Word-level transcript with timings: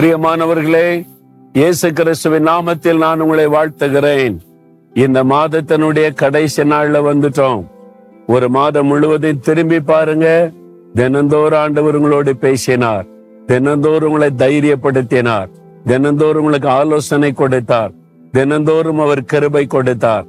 பிரியமானவர்களே 0.00 1.06
இயேசு 1.52 1.92
கிறிஸ்துவின் 1.92 2.46
நாமத்தில் 2.46 2.96
நான் 2.96 3.20
உங்களை 3.20 3.46
வாழ்த்துகிறேன். 3.46 4.38
இந்த 4.94 5.24
மாதத்தினுடைய 5.24 6.14
கடைசி 6.14 6.62
நாள்ல 6.62 7.00
வந்துட்டோம். 7.10 7.66
ஒரு 8.26 8.48
மாதம் 8.48 8.86
முழுவதும் 8.86 9.40
திரும்பி 9.40 9.80
பாருங்க. 9.80 10.50
தினந்தோறும் 10.94 11.58
ஆண்டவர் 11.58 11.96
உங்களோடு 11.96 12.36
பேசினார். 12.36 13.06
தினந்தோறும் 13.46 14.12
உங்களை 14.12 14.30
தைரியப்படுத்தினார். 14.36 15.48
தினந்தோறும் 15.84 16.44
உங்களுக்கு 16.44 16.68
ஆலோசனை 16.68 17.32
கொடுத்தார். 17.32 17.92
தினந்தோறும் 18.32 18.98
அவர் 18.98 19.24
கிருபை 19.24 19.66
கொடுத்தார். 19.66 20.24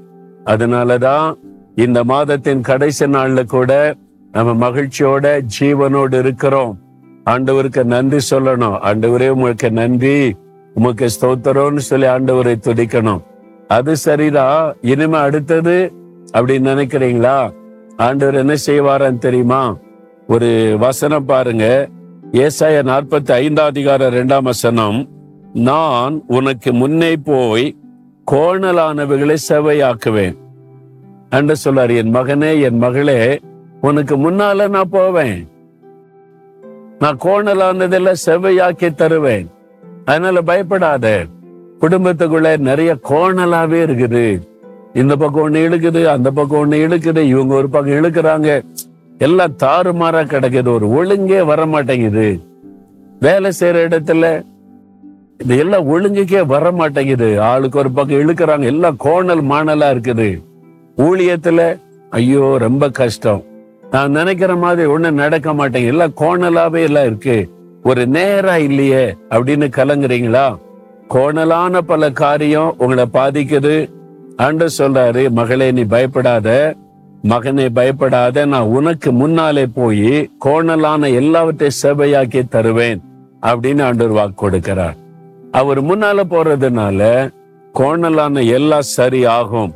அதனாலதான் 0.45 1.33
இந்த 1.75 2.03
மாதத்தின் 2.03 2.61
கடைசி 2.61 3.05
நாள்ல 3.05 3.45
கூட 3.45 3.95
நம்ம 4.32 4.69
மகிழ்ச்சியோட 4.69 5.42
ஜீவனோடு 5.60 6.19
இருக்கிறோம். 6.19 6.79
ஆண்டவருக்கு 7.25 7.84
நன்றி 7.84 8.18
சொல்லணும். 8.30 8.78
ஆண்டவரே 8.84 9.28
உங்களுக்கு 9.28 9.71
நன்றி. 9.71 10.36
உமக்கு 10.74 11.10
ஸ்தோத்திரம்னு 11.21 11.78
சொல்லி 11.78 12.06
ஆண்டவரை 12.06 12.56
துடிக்கணும் 12.61 13.21
அது 13.68 13.97
சரிதான் 13.97 14.75
இனிமே 14.82 15.18
அடுத்தது 15.18 15.94
அப்படின்னு 16.34 16.70
நினைக்கிறீங்களா? 16.74 17.54
ஆண்டவர் 17.97 18.36
என்ன 18.36 18.56
செய்வாரான்னு 18.66 19.18
தெரியுமா? 19.18 19.78
ஒரு 20.28 20.75
வசனம் 20.80 21.25
பாருங்க. 21.25 21.89
ஏசாய 22.32 22.84
நாற்பத்தி 22.89 23.32
ஐந்தாம் 23.32 23.66
அதிகார 23.66 24.10
ரெண்டாம் 24.10 24.42
வசனம். 24.42 25.10
நான் 25.54 26.24
உனக்கு 26.28 26.74
முன்னே 26.74 27.16
போய் 27.16 27.75
கோணலானவைகளை 28.32 29.38
செவையாக்குவேன் 29.50 30.38
அன்று 31.30 31.56
சொல்லார் 31.56 31.92
என் 31.92 32.16
மகனே 32.16 32.61
என் 32.61 32.78
மகளே 32.78 33.39
உனக்கு 33.81 34.17
முன்னால 34.17 34.69
நான் 34.69 34.89
போவேன். 34.89 35.50
நான் 37.02 37.19
கோணலானதெல்லாம் 37.23 38.23
செவ்வையாக்கி 38.25 38.89
தருவேன். 38.95 39.47
அதனால 40.05 40.41
பயப்படாத. 40.49 41.05
குடும்பத்துக்குள்ள 41.81 42.49
நிறைய 42.69 42.91
கோணலாவே 43.09 43.80
இருக்குது. 43.88 44.25
இந்த 45.02 45.13
பக்கம் 45.22 45.44
ஒண்ணு 45.45 45.59
இழுக்குது 45.67 46.02
அந்த 46.13 46.31
பக்கம் 46.38 46.61
ஒண்ணு 46.63 46.77
இழுக்குது 46.85 47.22
இவங்க 47.33 47.53
ஒரு 47.61 47.69
பக்கம் 47.69 47.97
இழுக்கிறாங்க. 47.99 48.49
எல்லாம் 49.27 49.57
தாறுமாறா 49.63 50.22
கிடைக்குது 50.33 50.69
ஒரு 50.77 50.88
ஒழுங்கே 50.99 51.41
வர 51.52 51.66
மாட்டேங்குது 51.73 52.27
வேலை 53.25 53.49
செய்யற 53.59 53.81
இடத்துல 53.88 54.25
இது 55.44 55.57
எல்லாம் 55.63 55.88
ஒழுங்குக்கே 55.94 56.41
வர 56.45 56.72
மாட்டேங்குது 56.79 57.29
ஆளுக்கு 57.49 57.77
ஒரு 57.83 57.91
பக்கம் 57.91 58.22
இழுக்கிறாங்க 58.23 58.66
எல்லாம் 58.73 58.97
கோணல் 59.05 59.44
மாணலா 59.52 59.88
இருக்குது. 59.94 60.29
ஊழியத்துல 61.07 61.61
ஐயோ 62.09 62.45
ரொம்ப 62.66 62.89
கஷ்டம். 62.99 63.41
நான் 63.92 64.11
நினைக்கிற 64.11 64.56
மாதிரி 64.56 64.92
ஒண்ணு 64.92 65.11
நடக்க 65.11 65.53
மாட்டேங்க 65.53 65.86
எல்லாம் 65.86 66.14
கோணலாவே 66.17 66.81
எல்லாம் 66.81 67.06
இருக்கு. 67.06 67.50
ஒரு 67.84 68.08
நேரா 68.08 68.58
இல்லையே 68.58 69.16
அப்படின்னு 69.30 69.67
கலங்குறீங்களா? 69.78 70.58
கோணலான 71.09 71.78
பல 71.78 72.12
காரியம் 72.12 72.75
உங்களை 72.78 73.06
பாதிக்குது. 73.14 73.92
ஆண்டு 74.38 74.69
சொல்றாரு 74.78 75.30
மகளே 75.30 75.72
நீ 75.72 75.84
பயப்படாத. 75.84 76.75
மகனே 77.23 77.69
பயப்படாத. 77.69 78.45
நான் 78.45 78.72
உனக்கு 78.78 79.12
முன்னாலே 79.12 79.66
போய் 79.66 80.30
கோணலான 80.45 81.14
எல்லாவற்றையும் 81.14 81.80
செவையாக்கி 81.84 82.47
தருவேன் 82.47 83.02
அப்படின்னு 83.42 83.84
ஆண்டவர் 83.84 84.14
வாக்கு 84.14 84.50
கொடுக்கிறார். 84.50 84.95
அவர் 85.52 85.84
முன்னால 85.84 86.23
போறதுனால 86.30 87.31
கோணலான 87.80 88.45
எல்லாம் 88.45 88.81
சரி 88.81 89.25
ஆகும் 89.25 89.73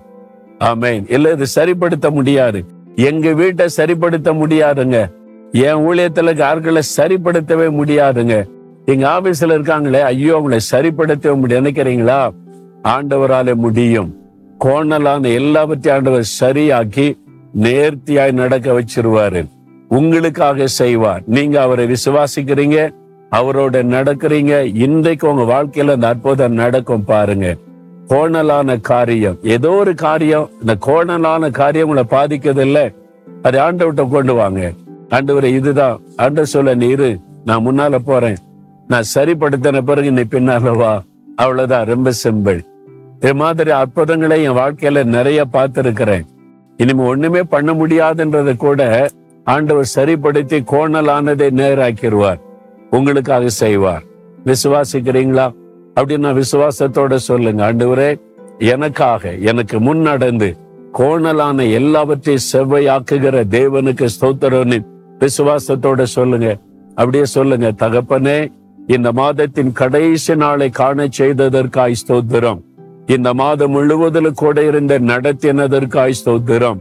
ஆமேன். 0.60 1.12
இல்ல 1.12 1.32
இது 1.32 1.46
சரிப்படுத்த 1.56 2.10
முடியாது. 2.10 2.66
எங்க 2.96 3.34
வீட்டை 3.34 3.66
சரிப்படுத்த 3.78 4.34
முடியாதுங்க. 4.42 5.12
என் 5.52 5.88
ஊழியத்துல 5.88 6.42
ஆட்களை 6.42 6.82
சரிப்படுத்தவே 6.98 7.68
முடியாதுங்க. 7.72 8.44
எங்க 8.86 9.10
ஆபீஸ்ல 9.10 9.54
இருக்காங்களே 9.56 10.00
ஐயோ 10.00 10.38
அவங்களை 10.38 10.60
சரிப்படுத்தவே 10.72 11.36
முடியும் 11.36 11.66
நினைக்கிறீங்களா? 11.66 12.34
ஆண்டவராலே 12.84 13.56
முடியும். 13.56 14.20
கோணலான 14.60 15.34
எல்லாவற்றையும் 15.34 16.06
ஆண்டவர் 16.06 16.30
சரியாக்கி 16.42 17.18
நேர்த்தியாய் 17.62 18.32
நடக்க 18.32 18.80
வச்சிருவாரு. 18.80 19.46
உங்களுக்காக 19.90 20.68
செய்வார். 20.68 21.22
நீங்க 21.26 21.62
அவரை 21.62 21.88
விசுவாசிக்கிறீங்க 21.88 22.90
அவரோட 23.32 23.84
நடக்கிறீங்க. 23.84 24.76
இன்றைக்கு 24.76 25.34
உங்க 25.34 25.64
வாழ்க்கையில 25.64 25.92
அந்த 25.92 26.08
அற்புதம் 26.08 26.54
நடக்கும் 26.54 27.06
பாருங்க. 27.06 27.56
கோணலான 28.08 28.82
காரியம். 28.82 29.38
ஏதோ 29.44 29.70
ஒரு 29.70 29.96
காரியம் 29.96 30.50
இந்த 30.60 30.76
கோணலான 30.86 31.52
காரியம் 31.52 31.88
உங்களை 31.88 32.10
பாதிக்கிறது 32.10 32.66
இல்ல 32.66 32.92
அதை 33.42 33.62
ஆண்டவட்ட 33.62 34.10
கொண்டு 34.10 34.34
வாங்க. 34.34 34.72
ஆண்டவரை 35.10 35.44
இதுதான். 35.44 36.02
ஆண்ட 36.18 36.46
சொல்ல 36.46 36.74
நீரு 36.74 37.20
நான் 37.46 37.68
முன்னால 37.68 37.96
போறேன். 37.96 38.36
நான் 38.88 39.04
சரிப்படுத்தின 39.16 39.82
பிறகு 39.82 40.12
நீ 40.12 40.22
பின்னால 40.22 40.78
வா. 40.78 41.02
அவ்வளவுதான். 41.36 41.86
ரொம்ப 41.86 42.12
சிம்பிள். 42.24 42.66
இது 43.20 43.36
மாதிரி 43.36 43.72
அற்புதங்களை 43.72 44.44
என் 44.44 44.52
வாழ்க்கையில 44.52 45.04
நிறைய 45.04 45.46
பார்த்திருக்கிறேன். 45.54 46.26
இனிமே 46.78 47.04
ஒண்ணுமே 47.04 47.44
பண்ண 47.44 47.74
முடியாதுன்றதை 47.74 48.56
கூட 48.58 49.10
ஆண்டவர் 49.44 49.86
சரிப்படுத்தி 49.86 50.60
கோணலானதை 50.60 51.50
நேராக்கிடுவார். 51.52 52.40
உங்களுக்காக 52.90 53.50
செய்வார். 53.50 54.04
விசுவாசிக்கிறீங்களா? 54.46 55.54
அப்படின்னு 55.96 56.42
விசுவாசத்தோட 56.42 57.16
சொல்லுங்க 57.16 57.74
ஆண்டவரே 57.74 58.20
எனக்காக 58.60 59.34
எனக்கு 59.34 59.80
முன் 59.80 60.00
நடந்து 60.00 60.58
கோணலான 60.94 61.72
எல்லாவற்றையும் 61.72 62.48
செவ்வையாக்குகிற 62.52 63.44
தேவனுக்கு 63.50 64.08
ஸ்தோத்திரம்னு 64.16 64.80
விசுவாசத்தோட 65.20 66.04
சொல்லுங்க. 66.04 66.58
அப்படியே 66.96 67.26
சொல்லுங்க 67.26 67.72
தகப்பனே 67.72 68.52
இந்த 68.88 69.12
மாதத்தின் 69.12 69.72
கடைசி 69.72 70.36
நாளை 70.36 70.70
காண 70.70 71.08
செய்ததற்காய் 71.18 71.96
ஸ்தோத்திரம். 72.02 72.62
இந்த 73.06 73.34
மாதம் 73.34 73.72
முழுவதிலும் 73.72 74.34
கூட 74.34 74.66
இருந்த 74.66 75.00
நடத்தினதற்காய் 75.00 76.20
ஸ்தோத்திரம். 76.26 76.80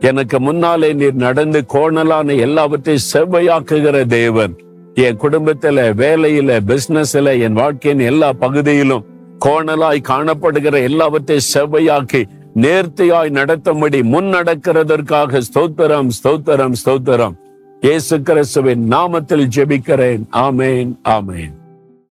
எனக்கு 0.00 0.40
முன்னாலே 0.40 0.92
நீர் 0.92 1.14
நடந்து 1.14 1.64
கோணலான 1.74 2.38
எல்லாவற்றையும் 2.38 3.08
செவ்வையாக்குகிற 3.12 4.06
தேவன். 4.06 4.54
என் 4.98 5.18
குடும்பத்துல 5.20 5.80
வேலையில 6.02 6.52
பிசினஸ்ல 6.66 7.40
என் 7.40 7.52
வாழ்க்கையின் 7.52 8.06
எல்லா 8.06 8.32
பகுதியிலும் 8.32 9.04
கோணலாய் 9.44 10.06
காணப்படுகிற 10.08 10.82
எல்லாவற்றையும் 10.82 11.48
செவ்வையாக்கி 11.54 12.22
நேர்த்தியாய் 12.54 13.30
நடத்தும்படி 13.30 14.02
முன் 14.02 14.24
நடக்கிறதற்காக 14.24 15.42
ஸ்தோத்திரம் 15.48 16.08
ஸ்தோத்திரம் 16.22 16.72
ஸ்தோத்திரம். 16.84 17.36
இயேசு 17.80 18.22
கிறிஸ்துவின் 18.22 18.88
நாமத்தில் 18.88 19.48
ஜெபிக்கிறேன். 19.56 20.24
ஆமேன் 20.32 20.92
ஆமேன். 21.04 21.55